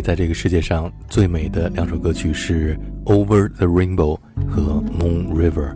[0.00, 4.18] 在这个世界上最美的两首歌曲是《Over the Rainbow》
[4.48, 4.62] 和
[4.98, 5.70] 《Moon River》。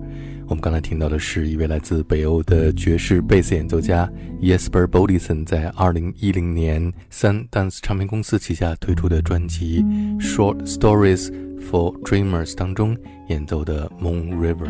[0.47, 9.83] 我们刚才听到的是一位来自北欧的爵士贝斯演奏家 Jesper Bodison 在2010年三 Dance 唱片公司旗下推出的专辑
[10.21, 11.31] 《Short Stories
[11.61, 12.97] for Dreamers》当中
[13.29, 14.67] 演奏的《Moon River》。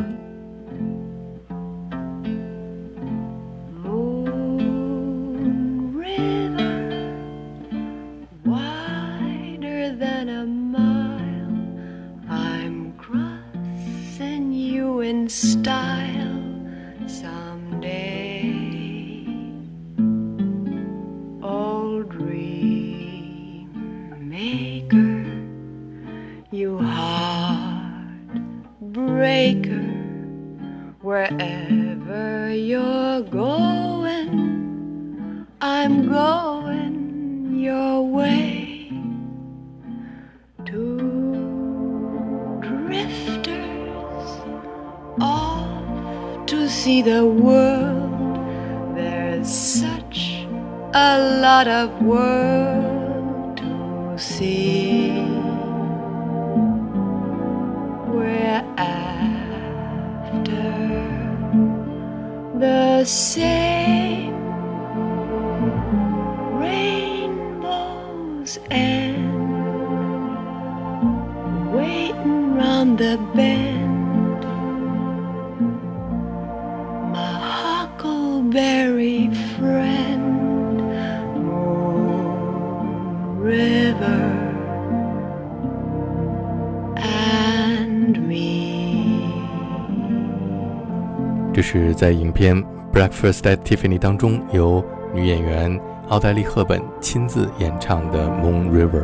[91.74, 92.56] 是在影片
[92.92, 99.02] 《Breakfast at Tiffany》当中由女演员奥黛丽·赫本亲自演唱的《Moon River》。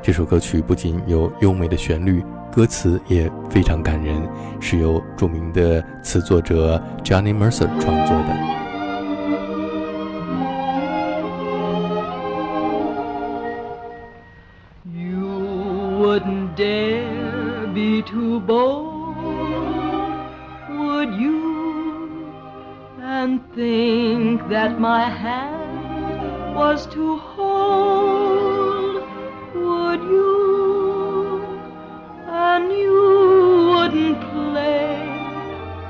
[0.00, 4.26] 这首歌曲不仅有优美的旋律，歌词也非常感人，
[4.60, 8.34] 是由著名的词作者 Johnny Mercer 创作的。
[14.90, 18.85] You wouldn't dare be to bold,
[23.26, 29.02] And think that my hand was to hold,
[29.52, 31.42] would you?
[32.28, 35.08] And you wouldn't play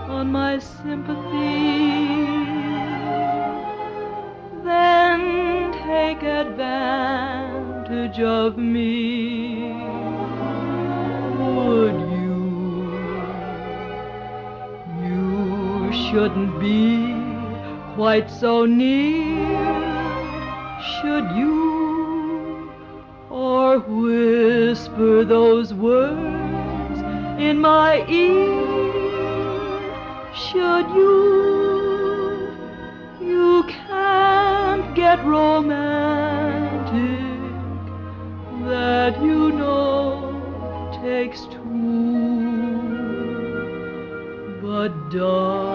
[0.09, 2.25] on my sympathy,
[4.65, 9.75] then take advantage of me,
[11.37, 12.39] would you?
[15.05, 17.06] You shouldn't be
[17.97, 19.57] quite so near,
[21.01, 22.71] should you?
[23.31, 27.01] Or whisper those words
[27.41, 29.17] in my ear,
[30.35, 32.53] should you?
[33.19, 35.81] You can't get romantic,
[38.69, 40.35] that you know
[41.03, 41.57] takes two.
[44.61, 45.66] But darling,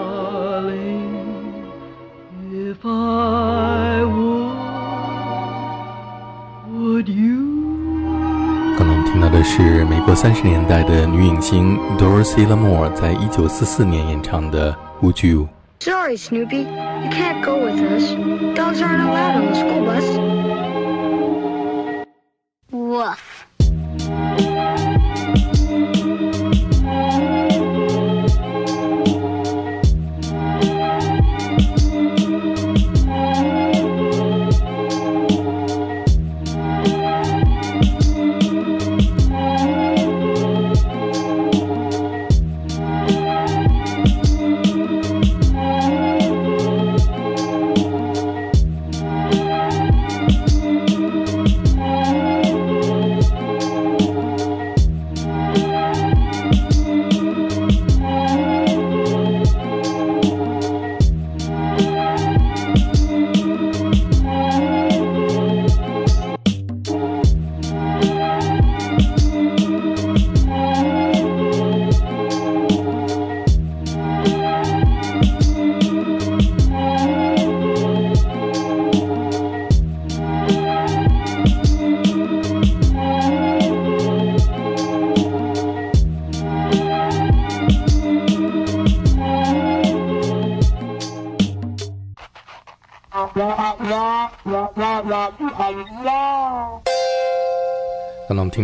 [9.32, 14.70] 的是美国三十年代的女影星 Dorothy l a m o r e 在一九四四年演唱的
[15.02, 15.48] 《Would You》。
[15.82, 16.64] Sorry, Snoopy.
[16.64, 18.12] You can't go with us.
[18.54, 20.71] Dogs aren't allowed on the school bus.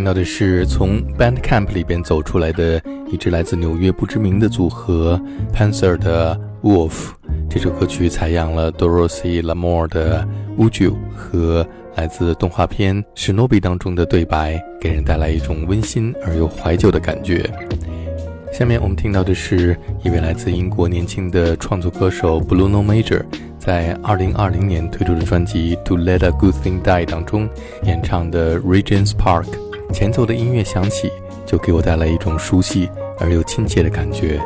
[0.09, 5.21] 到的是从 Bandcamp 里边走出来的一支来自纽约不知名的组合
[5.53, 7.11] Panther 的 Wolf。
[7.47, 10.27] 这首歌曲采样了 Dorothy Lamour 的
[10.59, 11.63] 《Would You》和
[11.95, 17.47] 来自动画片《史诺比》当中的对白，给人带来一种温馨而又怀旧的感觉。
[18.51, 23.23] 下面我们听到的是一位来自英国年轻的创作歌手 Bruno Major
[23.59, 27.47] 在2020年推出的专辑《To Let a Good Thing Die》当中
[27.83, 29.43] 演唱的《Regent's Park》。
[29.92, 31.10] 前奏的音乐响起，
[31.46, 32.88] 就给我带来一种熟悉
[33.18, 34.40] 而又亲切的感觉，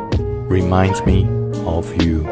[0.48, 1.28] Reminds me
[1.64, 2.24] of you。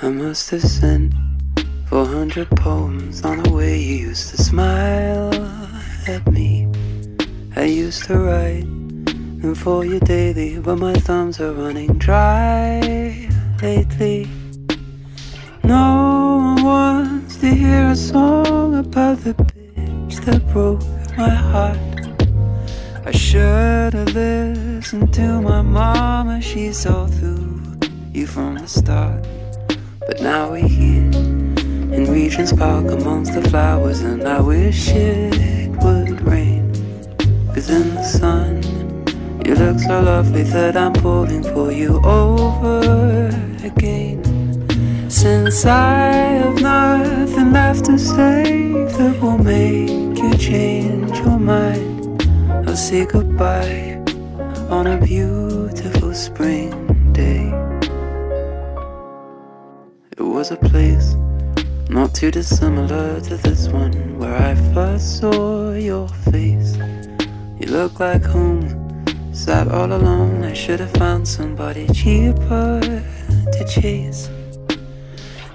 [0.00, 1.12] I must have sent
[1.90, 5.30] 400 poems on the way you used to smile
[6.06, 6.66] at me.
[7.54, 8.66] I used to write
[9.42, 13.28] them for you daily, but my thumbs are running dry
[13.60, 14.26] lately.
[17.43, 20.81] to hear a song about the bitch that broke
[21.17, 21.77] my heart.
[23.05, 27.61] I should have listened to my mama, she saw through
[28.13, 29.27] you from the start.
[30.07, 31.11] But now we're here
[31.91, 36.71] in Regent's Park amongst the flowers, and I wish it would rain.
[37.53, 38.63] Cause in the sun,
[39.45, 43.27] you look so lovely that I'm pulling for you over
[43.65, 44.42] again.
[45.23, 52.21] Since I have nothing left to say that will make you change your mind,
[52.67, 54.03] I'll say goodbye
[54.69, 56.71] on a beautiful spring
[57.13, 57.47] day.
[60.17, 61.15] It was a place
[61.87, 66.75] not too dissimilar to this one where I first saw your face.
[67.61, 68.67] You look like home.
[69.31, 70.43] Sat all alone.
[70.43, 72.81] I should have found somebody cheaper
[73.53, 74.29] to chase.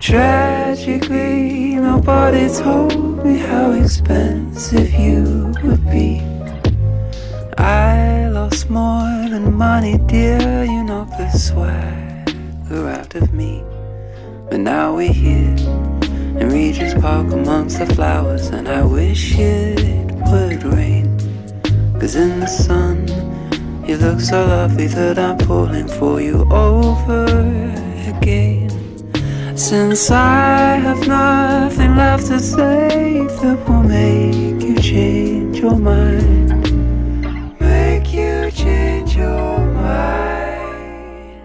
[0.08, 6.22] Tragically, nobody told me how expensive you would be.
[7.58, 10.64] I lost more than money, dear.
[10.64, 13.62] You know the swagger out of me.
[14.48, 15.54] But now we're here
[16.40, 21.18] in Regent's Park amongst the flowers, and I wish it would rain.
[22.00, 23.06] Cause in the sun,
[23.86, 27.26] you look so lovely that I'm pulling for you over
[28.08, 28.67] again.
[29.58, 36.50] Since I have nothing left to say that will make you change your mind,
[37.60, 41.42] make you change your mind.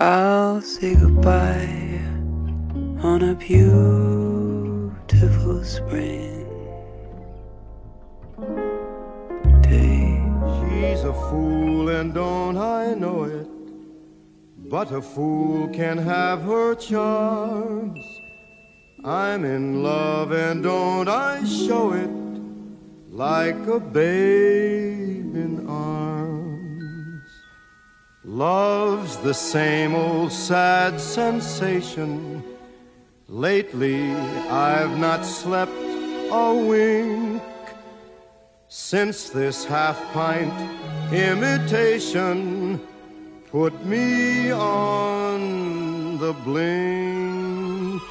[0.00, 2.00] I'll say goodbye
[3.02, 4.92] on a beautiful
[5.64, 6.46] spring
[9.60, 10.18] day.
[10.56, 13.51] She's a fool, and don't I know it?
[14.72, 18.02] But a fool can have her charms.
[19.04, 22.10] I'm in love, and don't I show it
[23.10, 27.28] like a babe in arms?
[28.24, 32.42] Love's the same old sad sensation.
[33.28, 34.10] Lately,
[34.48, 35.76] I've not slept
[36.30, 37.42] a wink
[38.68, 40.54] since this half pint
[41.12, 42.61] imitation
[43.52, 48.02] put me on the blink.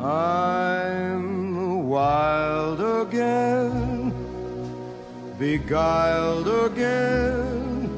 [0.00, 4.14] I'm wild again,
[5.40, 7.90] beguiled again,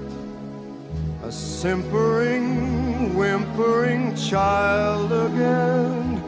[1.23, 6.23] a simpering, whimpering child again,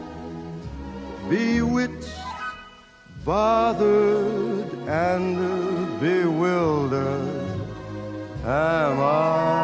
[1.29, 2.19] bewitched,
[3.25, 7.47] bothered, and bewildered
[8.45, 9.57] am I.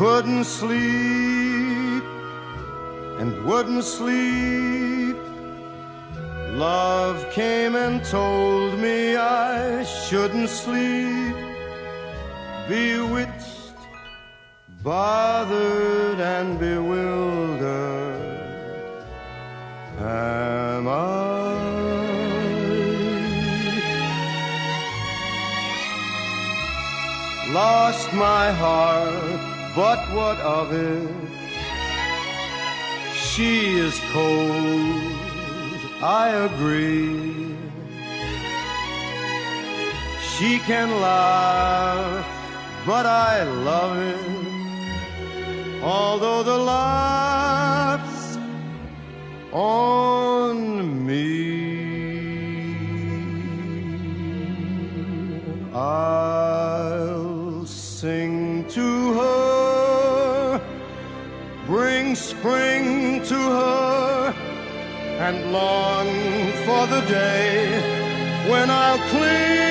[0.00, 2.02] couldn't sleep
[3.18, 5.09] and wouldn't sleep.
[6.52, 11.36] Love came and told me I shouldn't sleep.
[12.68, 13.74] Bewitched,
[14.82, 18.20] bothered, and bewildered
[20.00, 21.30] am I.
[27.52, 29.40] Lost my heart
[29.74, 31.10] but what of it?
[33.14, 35.09] She is cold,
[36.02, 37.54] I agree.
[40.22, 42.26] She can laugh,
[42.86, 44.40] but I love it.
[45.82, 48.38] Although the laugh's
[49.52, 51.20] on me,
[55.74, 60.62] I'll sing to her
[61.66, 62.79] bring spring
[65.30, 66.08] and long
[66.66, 67.78] for the day
[68.50, 69.69] when I'll cling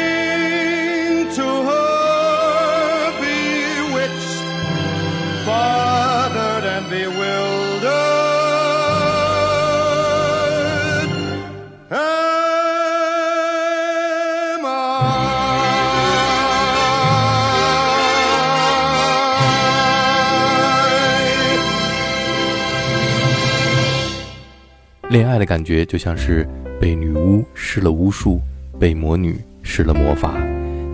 [25.10, 26.48] 恋爱的感觉就像是
[26.80, 28.40] 被女巫施了巫术，
[28.80, 30.34] 被魔女施了魔法。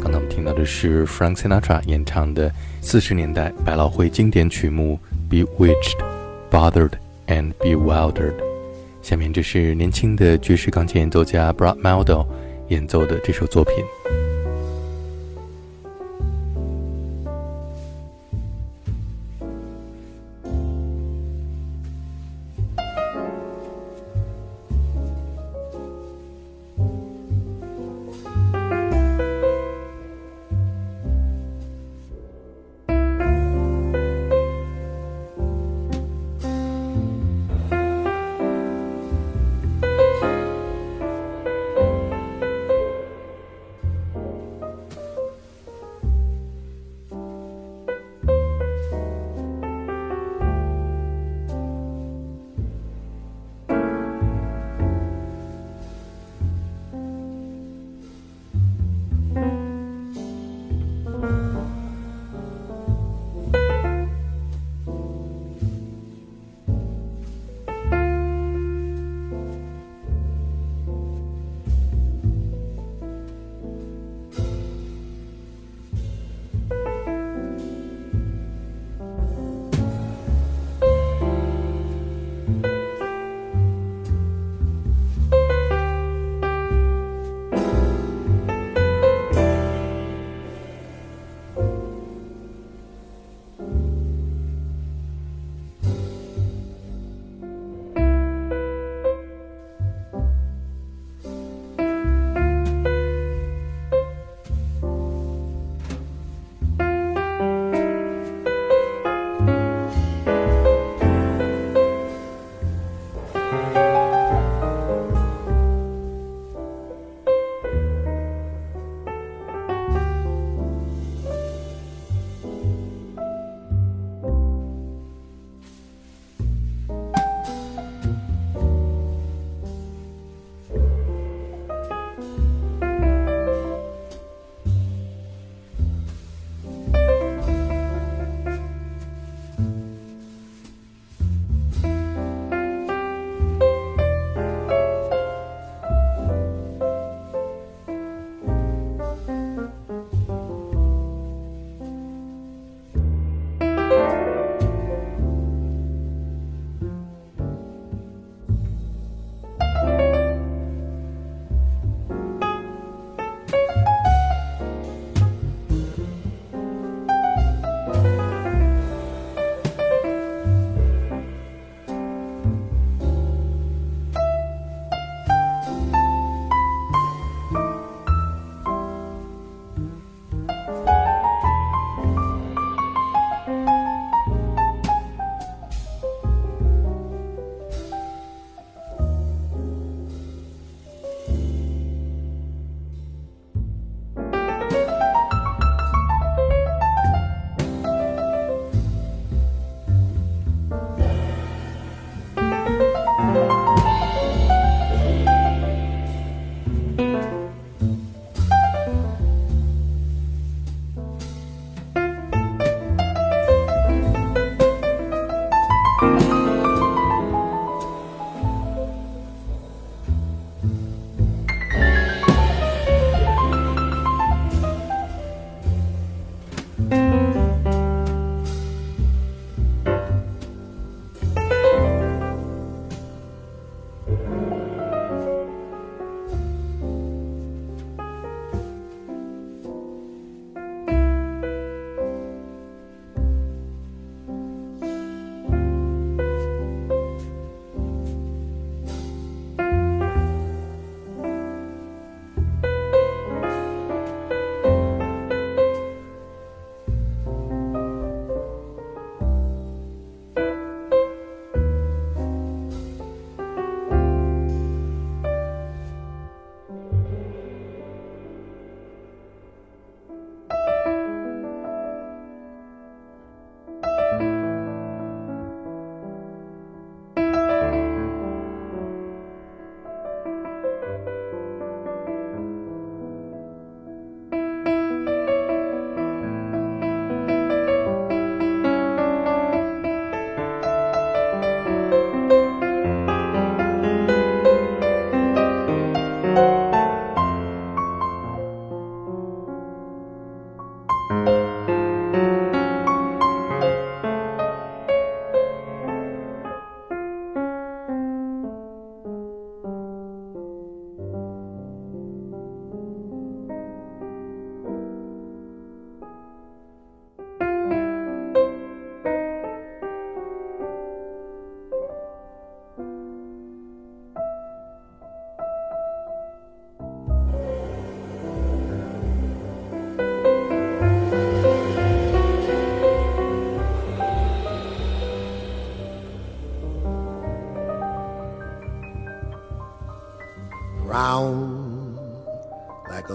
[0.01, 4.97] 刚才我们听到的是 Frank Sinatra 演唱的四十年代百老汇经典曲目
[5.33, 5.99] 《Bewitched,
[6.49, 6.91] Bothered
[7.27, 8.13] and Bewildered》。
[9.01, 12.25] 下面这是年轻的爵士钢琴演奏家 Brad Mehldau
[12.69, 13.75] 演奏的这首作品。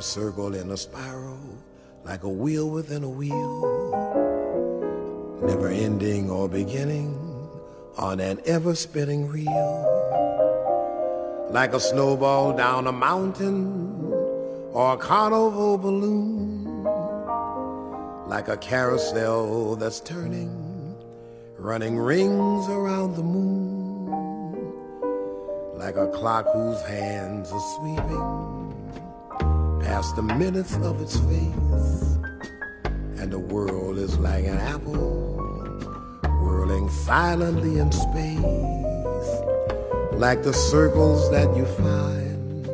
[0.00, 1.38] A circle in a spiral,
[2.04, 3.60] like a wheel within a wheel,
[5.42, 7.12] never ending or beginning
[7.98, 9.76] on an ever spinning reel,
[11.50, 14.10] like a snowball down a mountain
[14.72, 16.82] or a carnival balloon,
[18.26, 20.96] like a carousel that's turning,
[21.58, 24.08] running rings around the moon.
[25.74, 28.69] Like a clock whose hands are sweeping
[29.90, 32.16] past the minutes of its face.
[33.18, 35.34] And the world is like an apple
[36.40, 39.30] whirling silently in space,
[40.12, 42.68] like the circles that you find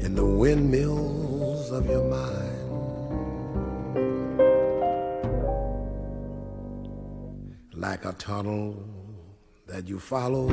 [0.00, 2.70] in the windmills of your mind.
[7.74, 8.82] Like a tunnel
[9.66, 10.48] that you follow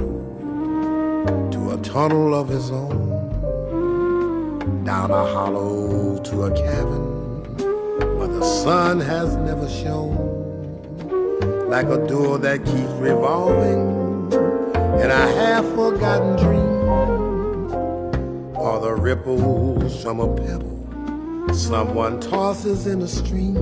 [1.56, 3.23] to a tunnel of his own,
[4.84, 7.58] down a hollow to a cabin
[8.18, 10.18] where the sun has never shone,
[11.70, 14.32] like a door that keeps revolving
[15.02, 16.90] in a half forgotten dream,
[18.58, 23.56] or the ripples from a pebble someone tosses in a stream,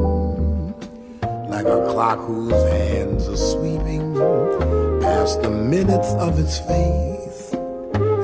[1.50, 4.16] like a clock whose hands are sweeping
[5.02, 7.54] past the minutes of its face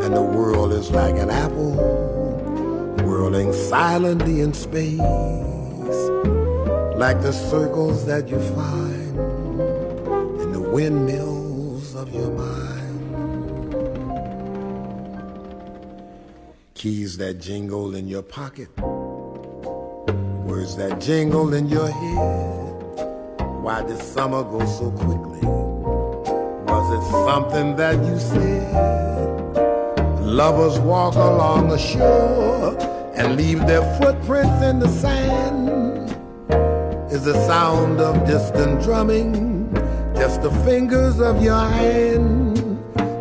[0.07, 2.16] and the world is like an apple
[3.07, 4.99] whirling silently in space,
[6.97, 9.17] like the circles that you find
[10.41, 12.97] in the windmills of your mind.
[16.73, 18.69] Keys that jingle in your pocket,
[20.45, 22.73] words that jingle in your head.
[23.63, 25.39] Why did summer go so quickly?
[26.71, 28.97] Was it something that you said?
[30.21, 32.76] Lovers walk along the shore
[33.27, 35.99] and leave their footprints in the sand.
[37.11, 39.73] Is the sound of distant drumming
[40.15, 42.55] just the fingers of your hand?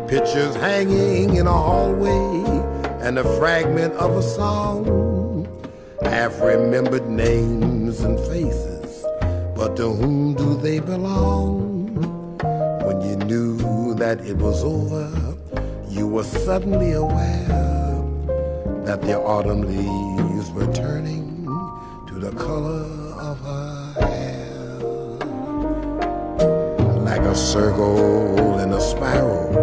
[0.07, 2.25] Pictures hanging in a hallway
[3.05, 4.85] and a fragment of a song.
[6.01, 9.03] Half remembered names and faces,
[9.57, 11.57] but to whom do they belong?
[12.85, 15.11] When you knew that it was over
[15.89, 17.66] you were suddenly aware
[18.87, 21.45] that the autumn leaves were turning
[22.07, 22.85] to the color
[23.19, 24.79] of her hair.
[27.03, 29.53] Like a circle in a spiral,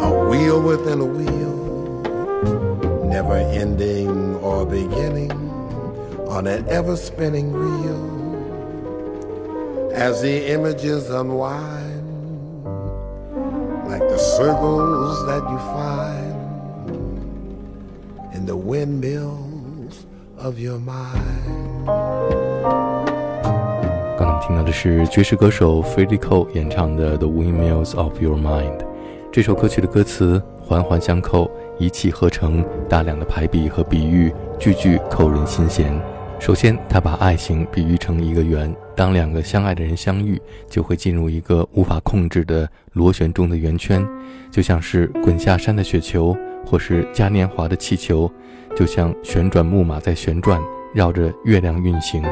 [0.00, 1.56] a wheel within a wheel,
[3.08, 5.32] never ending or beginning
[6.28, 8.04] on an ever spinning reel.
[9.92, 12.06] As the images unwind,
[13.88, 16.21] like the circles that you find in
[18.52, 20.04] the windmills
[20.36, 21.86] of your mind.
[24.18, 28.78] 刚刚听到的是爵士歌手 f r e d d i Cole 演唱的《The Windmills of Your Mind》。
[29.32, 35.98] 这首歌曲的歌词环环相扣，一气呵成，大量的排比和比喻，句句扣人心弦。
[36.38, 40.38] 首先，他把爱情比喻成一个圆，当两个相爱的人相遇，
[40.68, 44.06] 就会进入一个无法控制的螺旋中的圆圈，
[44.50, 48.30] 就像是滚下山的雪球，或是嘉年华的气球，
[48.74, 50.60] 就像旋转木马在旋转，
[50.94, 52.22] 绕着月亮运行，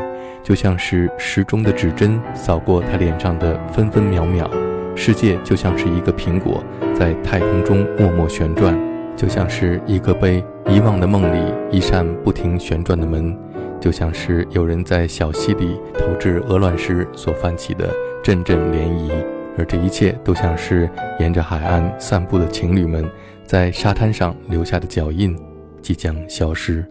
[0.42, 4.50] 就像是时钟的指针扫过他脸上的分分秒秒。
[4.96, 6.62] 世界就像是一个苹果，
[6.94, 8.78] 在太空中默默旋转，
[9.16, 13.36] 就像是一个被遗忘的梦里一扇不停旋转的门。
[13.80, 17.88] 就像是有人在小溪里投掷鹅卵石所泛起的
[18.22, 19.10] 阵阵涟漪，
[19.56, 20.86] 而这一切都像是
[21.18, 23.08] 沿着海岸散步的情侣们
[23.50, 25.36] 在沙滩上留下的脚印，
[25.82, 26.88] 即将消失。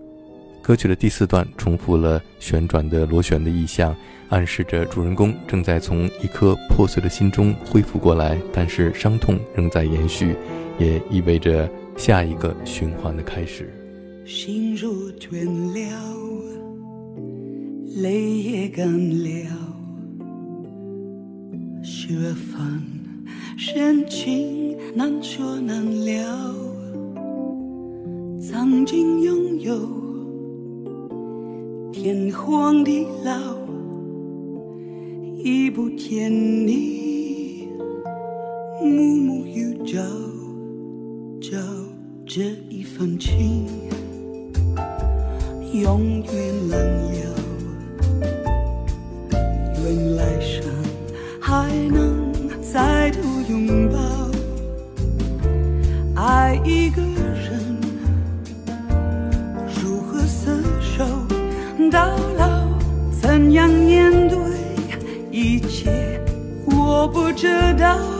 [0.62, 3.96] 歌曲的第四段重复了旋转的螺旋的意象，
[4.28, 10.36] 暗示着主人公正在从一颗破碎的心中恢复过来，但是伤痛仍在延续，
[10.78, 13.74] 也意味着下一个循环的开始。
[14.26, 16.10] 心如倦了。
[18.02, 18.86] 泪也干
[19.24, 19.50] 了，
[21.82, 22.84] 十月份
[23.62, 26.56] 深情难说难了。
[28.40, 29.78] 曾经拥有
[31.92, 33.34] 天荒地老，
[35.44, 37.68] 已不见你，
[38.82, 40.00] 暮暮与朝
[41.42, 41.58] 朝
[42.26, 43.66] 这一份情，
[45.74, 47.36] 永远难了。
[49.84, 50.64] 愿来生
[51.42, 53.98] 还能再度拥抱
[56.22, 57.78] 爱一个人
[59.82, 61.04] 如何厮守
[61.90, 62.68] 到老
[63.20, 64.38] 怎样面对
[65.32, 66.22] 一切
[66.68, 68.19] 我不知道。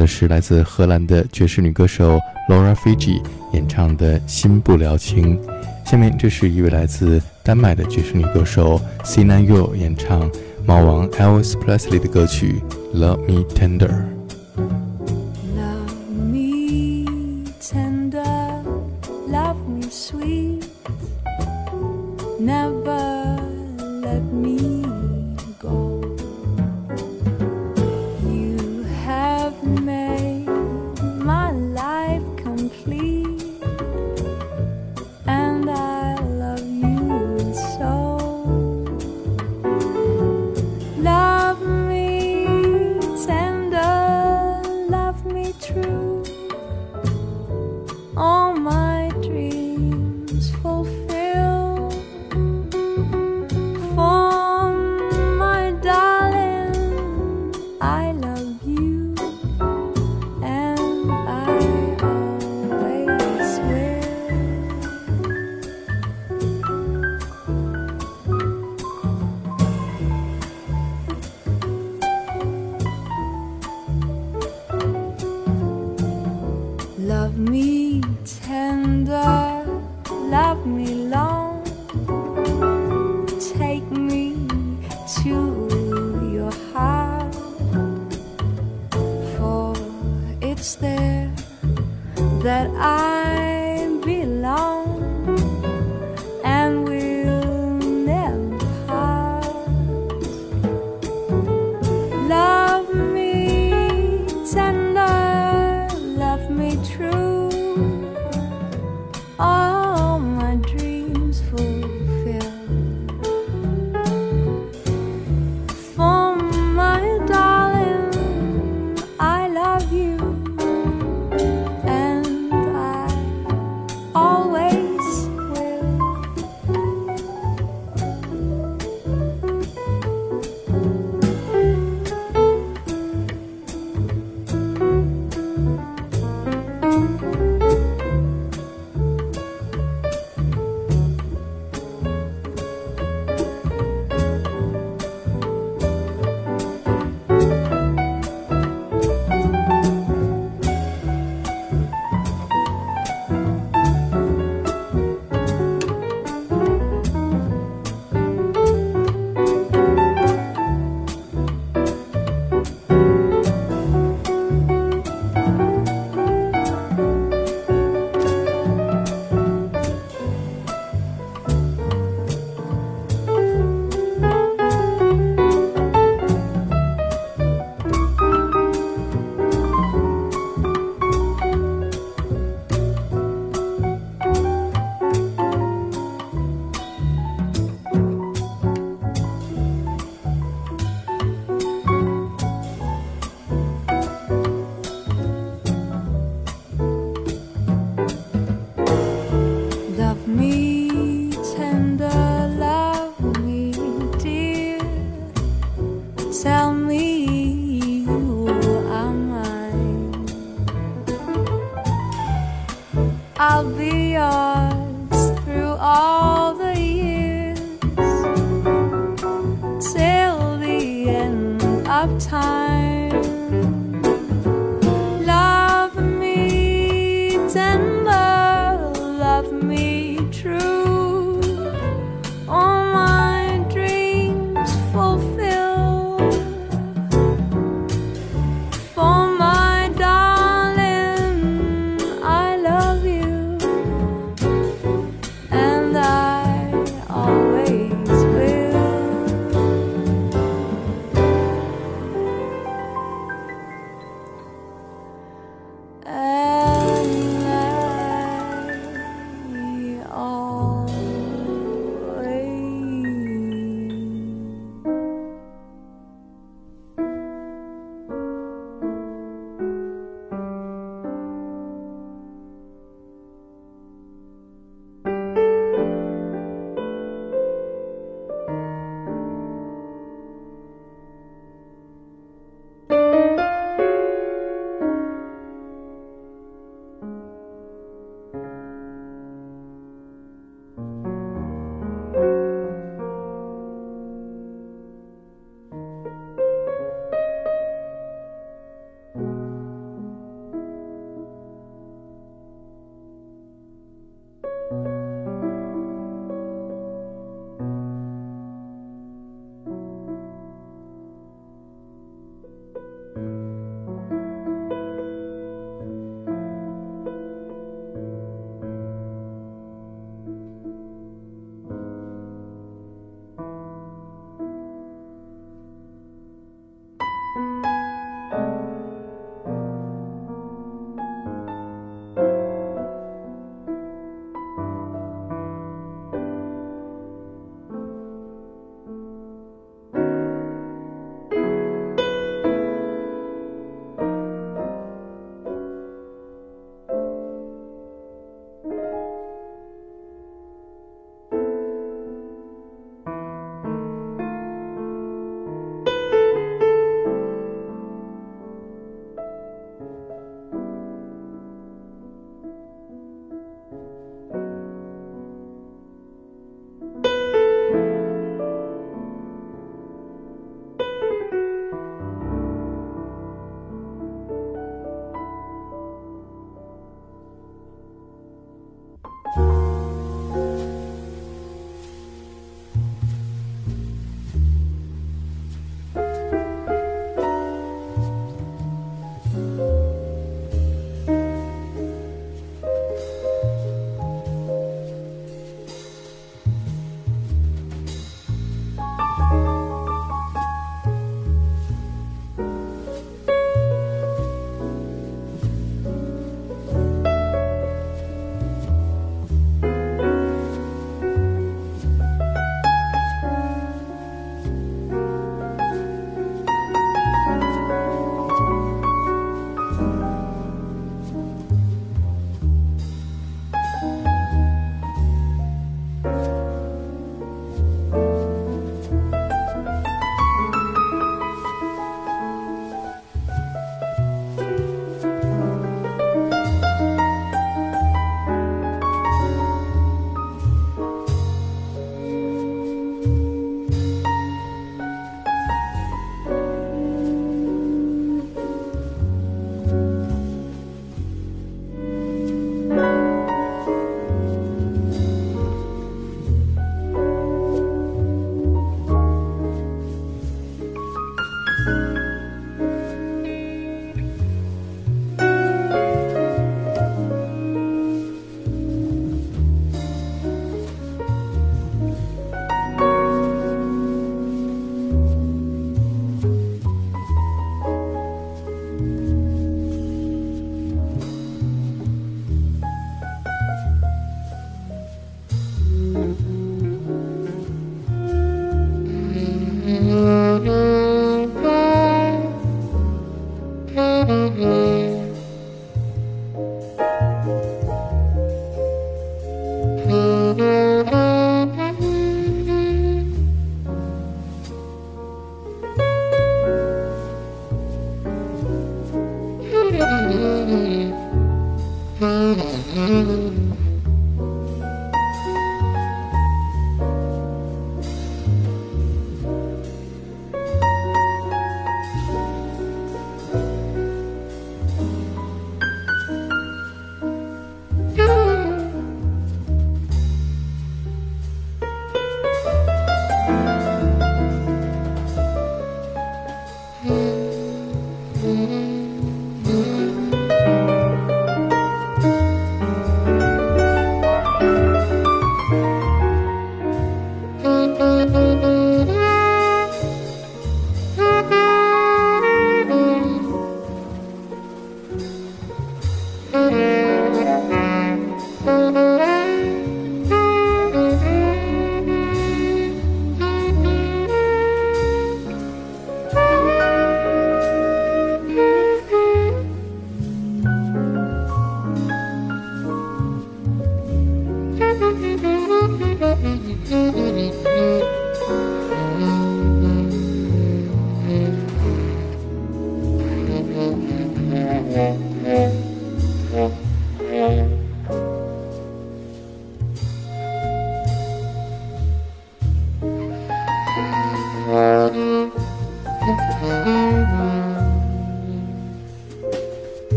[0.00, 5.38] 这是来自荷兰的爵士女歌手 Laura Fiji 演唱的《心不了情》。
[5.84, 10.30] 下面这是一位来自丹麦的爵士女歌手 Sinan Yo 演唱
[10.64, 12.62] 猫王 Elvis Presley 的歌曲
[12.98, 13.90] 《Love Me Tender》。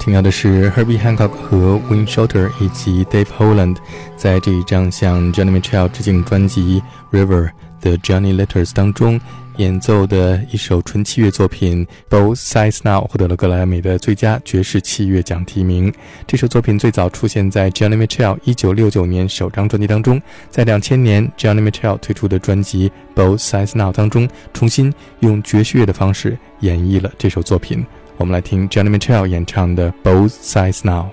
[0.00, 3.76] 听到的是 Herbie Hancock 和 Wayne Shorter 以及 Dave Holland
[4.16, 6.82] 在这一张向 Johnny Mitchell 致敬专辑
[7.14, 7.48] 《River》
[7.82, 9.20] 的 Johnny Letters 当中
[9.58, 15.92] 演奏的一首纯器乐作品《Both Sides Now》获得了格莱美的最佳爵士器乐奖提名。
[16.26, 27.84] 这首作品最早出现在 Johnny Mitchell 1969年首张专辑当中，在2000年 Johnny Mitchell 推出的专辑《Both Sides Now》当中，重新用爵士乐的方式演绎了这首作品。
[28.20, 31.06] 我们来听 Joni Mitchell 演唱的《Both Sides Now》。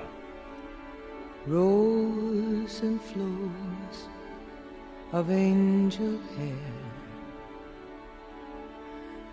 [1.49, 4.09] Rows and flows
[5.13, 6.51] of angel hair,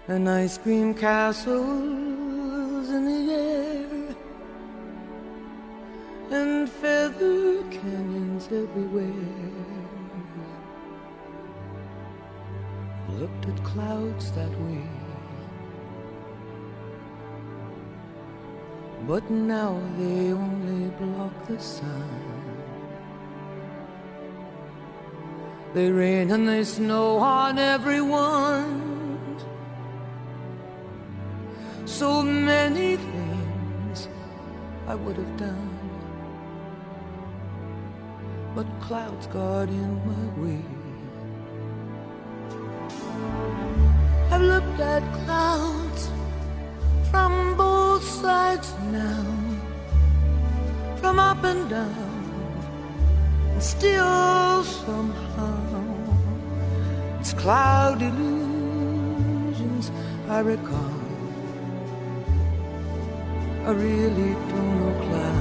[0.07, 1.57] and ice cream castles
[2.91, 4.15] in the air,
[6.31, 9.11] and feather canyons everywhere.
[13.19, 14.94] Looked at clouds that way.
[19.07, 22.09] But now they only block the sun.
[25.75, 29.39] They rain and they snow on everyone.
[31.85, 34.09] So many things
[34.87, 35.71] I would have done.
[38.55, 40.65] But clouds got in my way.
[44.31, 46.09] I've looked at clouds
[47.11, 47.55] from
[48.23, 49.25] sides now,
[50.97, 52.15] from up and down,
[53.51, 55.85] and still somehow
[57.21, 59.91] it's cloud illusions
[60.29, 61.01] I recall.
[63.67, 65.34] I really don't know clouds.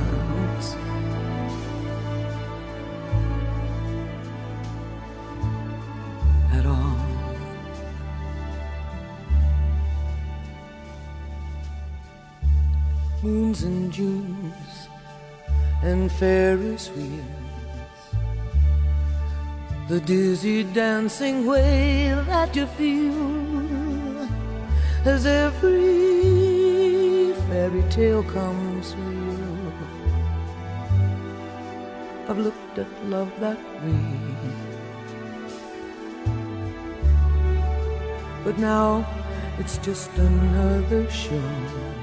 [13.64, 14.88] And Junes
[15.82, 17.24] and Ferris wheels.
[19.88, 24.28] The dizzy dancing way that you feel
[25.06, 26.54] as every
[27.48, 29.74] fairy tale comes real.
[32.30, 34.20] I've looked at love that way.
[38.44, 39.06] But now
[39.60, 42.03] it's just another show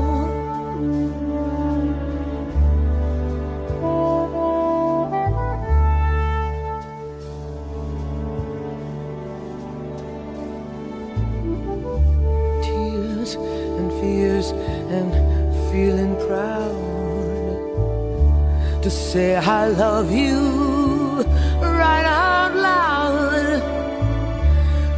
[19.11, 21.21] Say I love you
[21.59, 23.61] right out loud.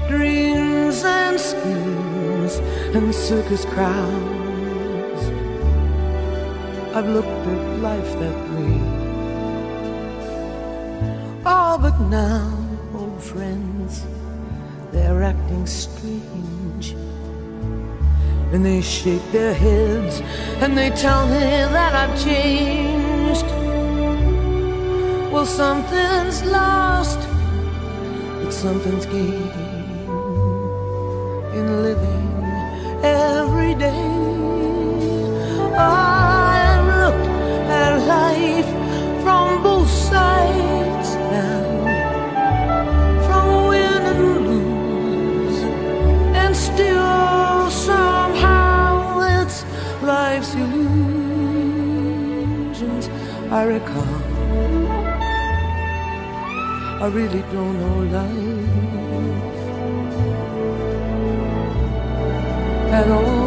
[0.08, 2.58] Dreams and schemes
[2.96, 5.24] and circus crowds.
[6.94, 8.78] I've looked at life that way.
[11.44, 12.54] Oh, but now,
[12.94, 14.06] old friends,
[14.92, 16.92] they're acting strange.
[18.52, 20.22] And they shake their heads
[20.62, 21.40] and they tell me
[21.76, 23.03] that I've changed.
[25.46, 27.20] Something's lost,
[28.42, 29.63] but something's gained
[57.04, 58.34] I really don't know life
[62.94, 63.43] at all.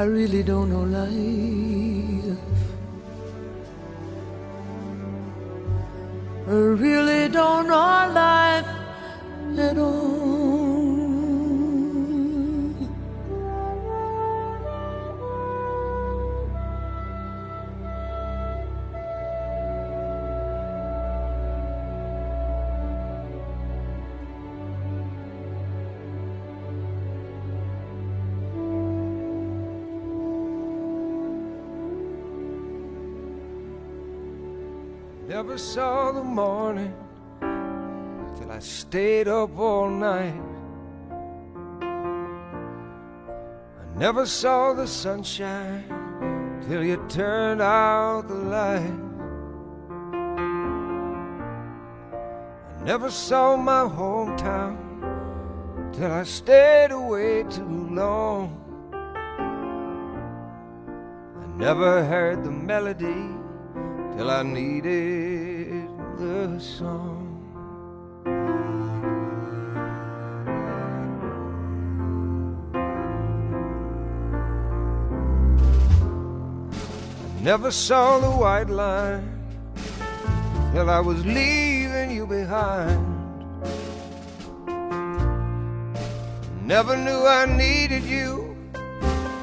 [0.00, 2.38] I really don't know life.
[6.48, 8.66] I really don't know life
[9.58, 10.19] at all.
[35.50, 36.94] I never saw the morning
[37.40, 40.40] till I stayed up all night.
[43.80, 45.82] I never saw the sunshine
[46.68, 48.94] till you turned out the light.
[52.78, 54.76] I never saw my hometown
[55.92, 58.54] till I stayed away too long.
[61.42, 63.39] I never heard the melody
[64.20, 67.26] till I needed the song.
[77.24, 79.26] I never saw the white line
[80.74, 83.00] till I was leaving you behind.
[86.62, 88.54] Never knew I needed you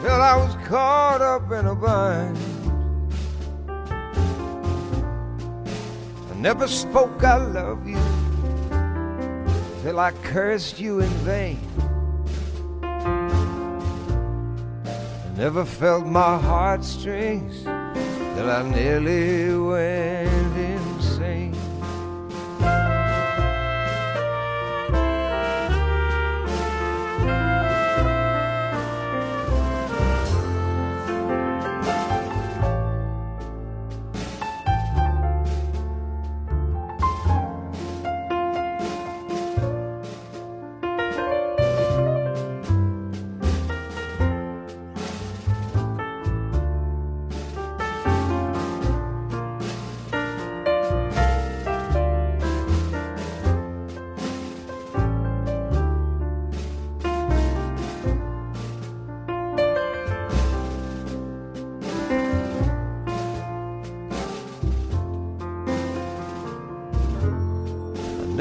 [0.04, 2.47] till I was caught up in a bind.
[6.38, 8.00] Never spoke I love you
[9.82, 11.60] till I cursed you in vain.
[14.86, 20.37] I never felt my heartstrings till I nearly went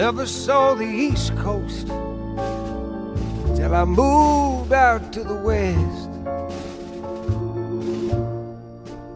[0.07, 1.89] I never saw the East Coast
[3.57, 6.09] till I moved out to the West.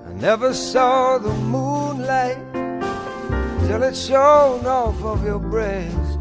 [0.09, 2.39] I never saw the moonlight
[3.69, 6.19] till it shone off of your breast.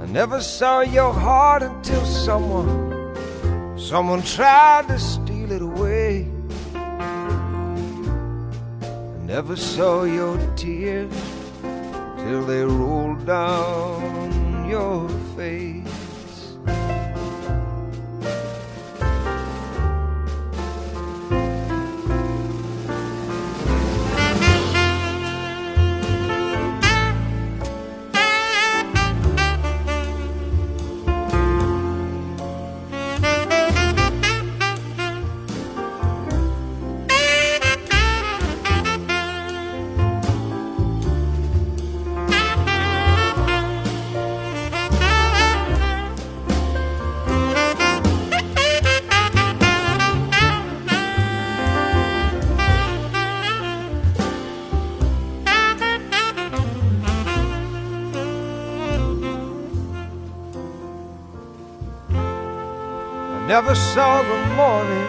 [0.00, 3.14] I never saw your heart until someone,
[3.76, 6.26] someone tried to steal it away.
[6.74, 7.98] I
[9.26, 11.12] never saw your tears
[12.32, 15.11] till they roll down your
[63.52, 65.08] never saw the morning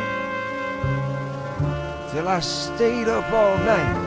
[2.11, 3.99] till I stayed up all night.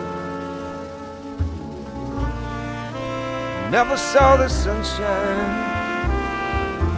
[3.70, 5.52] Never saw the sunshine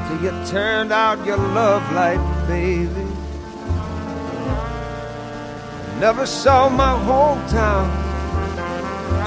[0.08, 3.06] till you turned out your love light, baby.
[6.00, 7.86] Never saw my hometown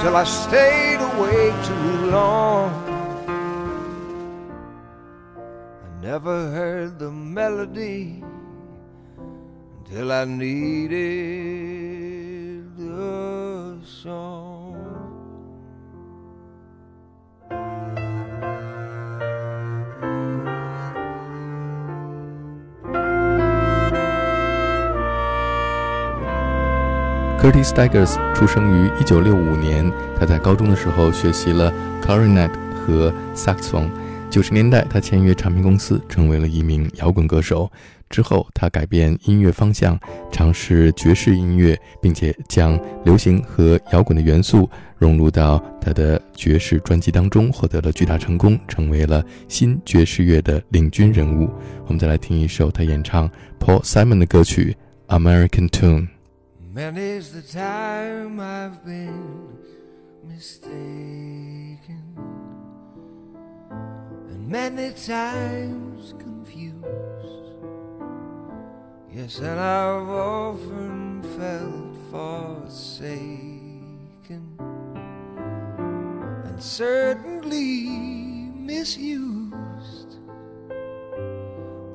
[0.02, 2.81] till I stayed awake too long.
[6.12, 8.22] Never heard the melody
[9.78, 10.98] until I needed
[12.76, 14.76] the song.
[27.40, 29.90] Curtis Stigers 出生于1965年，
[30.20, 32.50] 他在高中的时候学习了 clarinet
[32.84, 33.88] 和 saxophone。
[34.32, 37.70] 九十年代，他签约唱片公司，成为了一名摇滚歌手。
[38.08, 44.66] 之后，他改变音乐方向，尝试爵士音乐，并且将流行和摇滚的元素
[44.96, 51.50] 融入到他的爵士专辑当中，获得了巨大成功，成为了新爵士乐的领军人物。
[51.84, 53.30] 我们再来听一首他演唱
[53.60, 54.74] Paul Simon 的歌曲
[55.14, 56.08] 《American Tune》。
[56.74, 59.12] Many's the time I've been
[60.26, 62.00] mistaken,
[64.52, 66.76] many times confused.
[69.10, 73.24] Yes, and I've often felt forsaken,
[76.44, 77.86] and certainly
[78.54, 80.18] misused.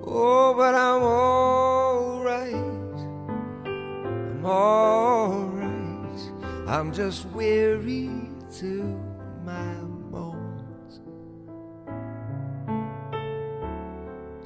[0.03, 2.55] Oh, but I'm alright.
[3.65, 6.21] I'm alright.
[6.67, 8.09] I'm just weary
[8.57, 8.99] to
[9.45, 9.86] my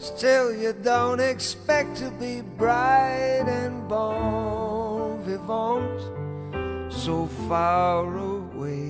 [0.02, 6.02] Still, you don't expect to be bright and bon vivant
[6.92, 8.90] so far away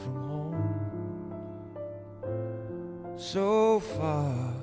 [0.00, 0.74] from home.
[3.18, 4.54] So far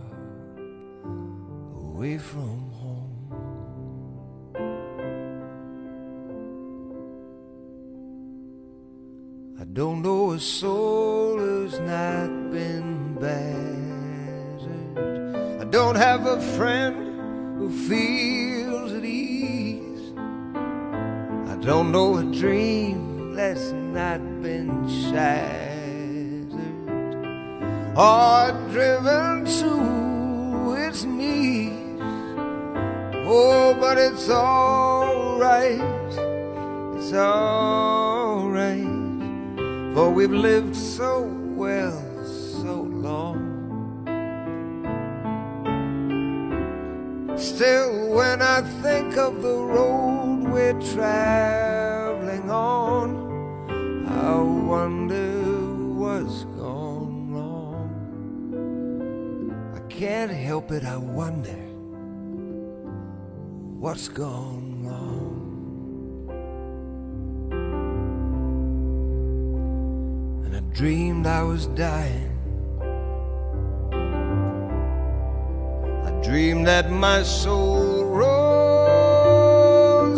[1.77, 3.13] away from home.
[9.61, 13.82] I don't know a soul who's not been battered.
[15.73, 20.13] Don't have a friend who feels at ease.
[21.49, 26.53] I don't know a dream that's not been shattered
[27.97, 31.99] or driven to its knees.
[33.25, 35.81] Oh, but it's alright.
[36.97, 38.83] It's alright.
[39.95, 41.32] For we've lived so
[48.53, 57.89] I think of the road we're traveling on, I wonder what's gone wrong.
[59.75, 61.57] I can't help it, I wonder
[63.79, 65.39] what's gone wrong.
[70.45, 72.37] And I dreamed I was dying.
[76.05, 78.02] I dreamed that my soul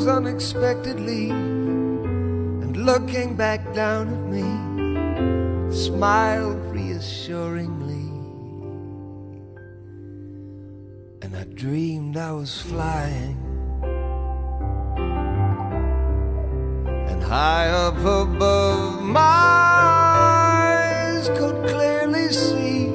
[0.05, 8.09] rose unexpectedly and looking back down at me smiled reassuringly.
[11.21, 13.37] And I dreamed I was flying.
[17.09, 19.19] And high up above my
[21.17, 22.87] eyes could clearly see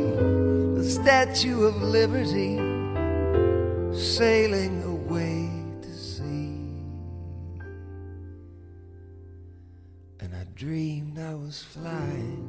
[0.75, 2.57] the Statue of Liberty
[3.93, 5.60] sailing away
[11.21, 12.47] I was flying.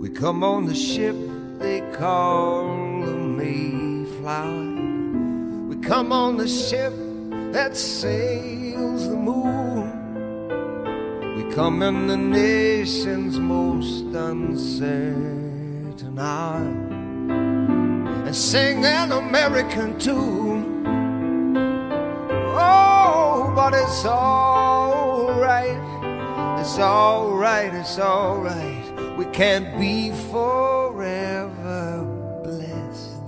[0.00, 1.14] We come on the ship
[1.60, 2.66] they call
[3.04, 4.74] the Mayflower.
[5.68, 6.92] We come on the ship
[7.52, 9.86] that sails the moon.
[11.36, 16.66] We come in the nation's most uncertain hour
[18.26, 20.57] and sing an American tune.
[23.74, 25.80] It's alright.
[26.60, 29.16] It's alright, it's alright.
[29.16, 32.04] We can't be forever
[32.44, 33.22] blessed.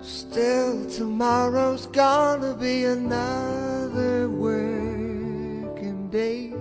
[0.00, 6.52] Still, tomorrow's gonna be another working day.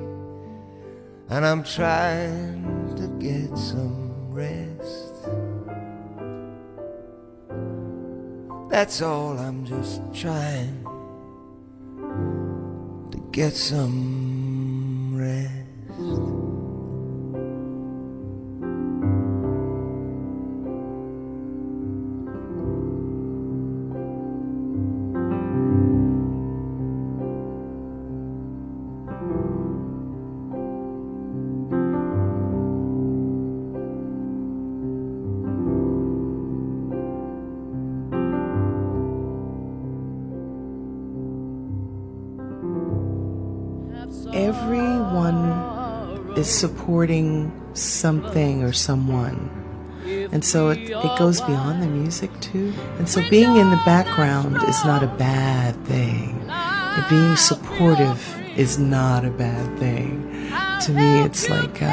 [1.30, 4.75] And I'm trying to get some rest.
[8.76, 10.84] That's all, I'm just trying
[13.10, 14.25] to get some
[46.46, 49.50] supporting something or someone.
[50.32, 52.74] And so it, it goes beyond the music too.
[53.00, 56.46] And so being in the background is not a bad thing.
[56.50, 58.22] And being supportive
[58.58, 60.22] is not a bad thing.
[60.82, 61.92] To me, it's like um,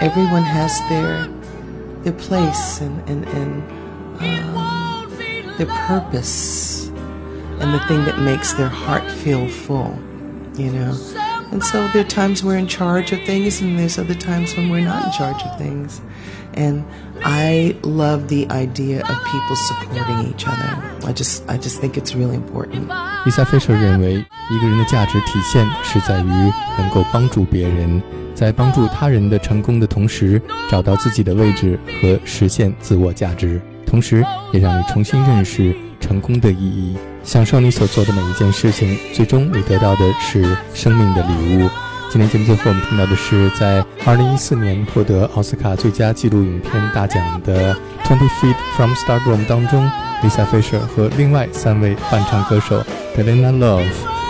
[0.00, 1.26] everyone has their
[2.02, 9.10] their place and and, and um, their purpose and the thing that makes their heart
[9.10, 9.98] feel full.
[10.56, 11.19] You know.
[11.51, 14.69] And so there are times we're in charge of things, and there's other times when
[14.69, 16.01] we're not in charge of things.
[16.53, 16.83] And
[17.23, 20.77] I love the idea of people supporting each other.
[21.05, 22.89] I just, I just think it's really important.
[23.25, 28.01] Lisa Fisher 认为，一个人的价值体现是在于能够帮助别人，
[28.33, 36.96] 在帮助他人的成功的同时，找到自己的位置和实现自我价值，同时也让你重新认识 成功的意义。
[37.22, 41.68] 享受你所做的每一件事情，最终你得到的是生命的礼物。
[42.10, 47.72] 今天节目最后，我们听到的是在2014年获得奥斯卡最佳纪录影片大奖的
[48.04, 49.88] 《Twenty Feet from Stardom》当中
[50.24, 52.82] ，Lisa Fisher 和另外三位伴唱歌手
[53.16, 53.86] Helena Love、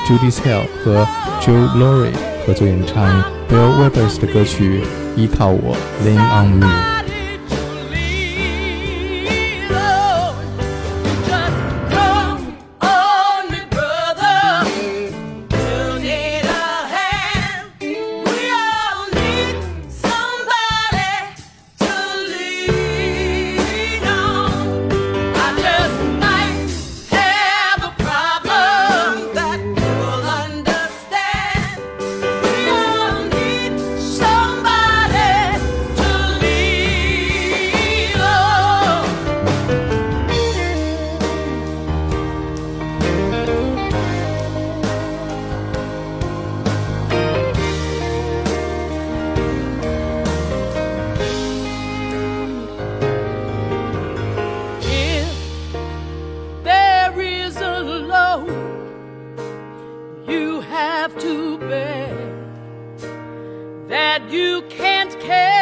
[0.06, 1.06] Judy Hale 和
[1.40, 2.12] Joe Laurie
[2.46, 4.82] 合作演唱 Bill Withers 的歌曲
[5.18, 6.66] 《依靠我 Lean on Me》。
[63.90, 65.59] that you can't care.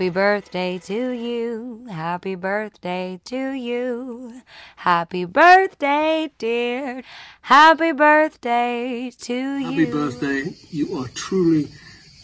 [0.00, 1.86] Happy birthday to you.
[1.90, 4.40] Happy birthday to you.
[4.76, 7.02] Happy birthday, dear.
[7.42, 9.66] Happy birthday to you.
[9.66, 10.56] Happy birthday.
[10.70, 11.68] You are truly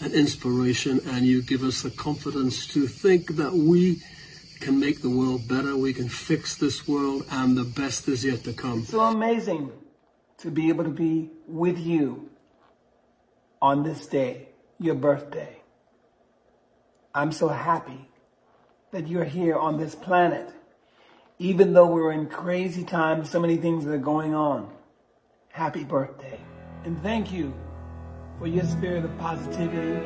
[0.01, 4.01] an inspiration and you give us the confidence to think that we
[4.61, 8.43] can make the world better, we can fix this world, and the best is yet
[8.45, 8.79] to come.
[8.79, 9.70] It's So amazing
[10.39, 12.31] to be able to be with you
[13.61, 14.49] on this day,
[14.79, 15.61] your birthday.
[17.16, 18.09] I'm so happy
[18.91, 20.49] that you're here on this planet.
[21.39, 24.68] Even though we're in crazy times, so many things that are going on.
[25.49, 26.39] Happy birthday.
[26.86, 27.53] And thank you
[28.39, 29.99] for your spirit of positivity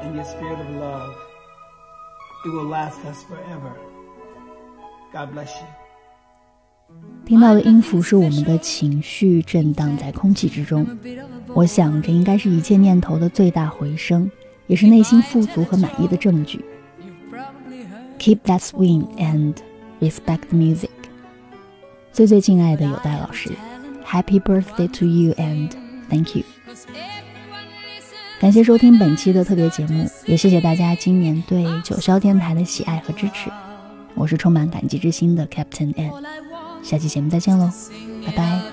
[0.00, 1.14] and your spirit of love.
[2.44, 3.72] It will last us forever.
[5.12, 5.66] God bless you.
[7.24, 10.86] 听到的音符是我们的情绪震荡在空气之中，
[11.54, 14.30] 我想这应该是一切念头的最大回声。
[14.69, 16.63] 也是内心富足和满意的证据。
[18.19, 19.55] Keep that swing and
[19.99, 20.89] respect the music。
[22.13, 23.49] 最最敬爱的有代老师
[24.05, 25.71] ，Happy birthday to you and
[26.09, 26.43] thank you。
[28.39, 33.49] 感谢收听本期的特别节目，也谢谢大家今年对九霄电台的喜爱和支持。
[34.13, 36.11] 我是充满感激之心的 Captain N，
[36.83, 37.71] 下期节目再见喽，
[38.25, 38.68] 拜拜。